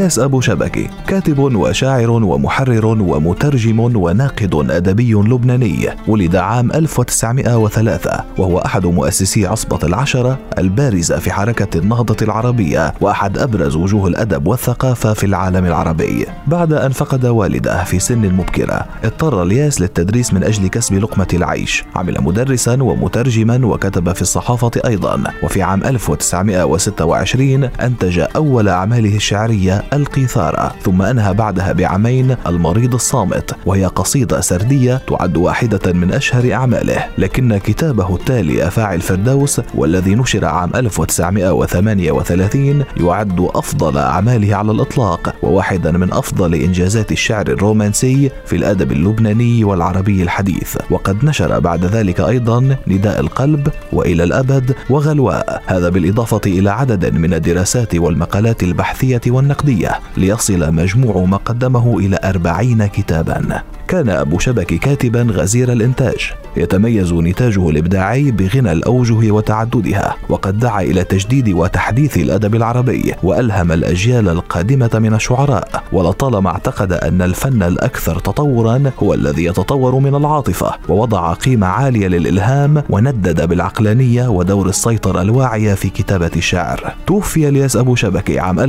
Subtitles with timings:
[0.00, 8.86] الياس أبو شبكي كاتب وشاعر ومحرر ومترجم وناقد أدبي لبناني ولد عام 1903 وهو أحد
[8.86, 15.66] مؤسسي عصبة العشرة البارزة في حركة النهضة العربية وأحد أبرز وجوه الأدب والثقافة في العالم
[15.66, 16.26] العربي.
[16.46, 21.84] بعد أن فقد والده في سن مبكرة اضطر الياس للتدريس من أجل كسب لقمة العيش.
[21.96, 25.22] عمل مدرسا ومترجما وكتب في الصحافة أيضا.
[25.42, 33.86] وفي عام 1926 أنتج أول أعماله الشعرية القيثارة ثم أنهى بعدها بعامين المريض الصامت وهي
[33.86, 37.04] قصيدة سردية تعد واحدة من أشهر أعماله.
[37.18, 45.92] لكن كتابه التالي أفاعي الفردوس والذي نشر عام 1938 يعد أفضل أعماله على الإطلاق وواحدا
[45.92, 50.76] من أفضل إنجازات الشعر الرومانسي في الأدب اللبناني والعربي الحديث.
[50.90, 57.34] وقد نشر بعد ذلك أيضا نداء القلب وإلى الأبد وغلواء هذا بالإضافة إلى عدد من
[57.34, 59.79] الدراسات والمقالات البحثية والنقدية.
[59.80, 63.62] العربية ليصل مجموع ما قدمه إلى أربعين كتابا.
[63.88, 66.32] كان أبو شبك كاتبا غزير الإنتاج.
[66.56, 74.28] يتميز نتاجه الإبداعي بغنى الأوجه وتعددها وقد دعا إلى تجديد وتحديث الأدب العربي وألهم الأجيال
[74.28, 75.82] القادمة من الشعراء.
[75.92, 82.82] ولطالما اعتقد أن الفن الأكثر تطورا هو الذي يتطور من العاطفة ووضع قيمة عالية للإلهام
[82.90, 86.94] وندد بالعقلانية ودور السيطرة الواعية في كتابة الشعر.
[87.06, 88.60] توفي الياس أبو شبكي عام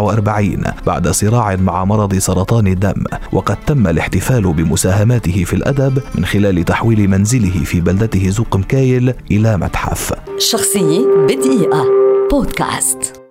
[0.00, 6.64] 1947 بعد صراع مع مرض سرطان الدم وقد تم الاحتفال بمساهماته في الأدب من خلال
[6.64, 10.12] تحويل منزله في بلدته زوق مكايل إلى متحف.
[10.38, 11.84] شخصية بدقيقة.
[12.30, 13.23] بودكاست.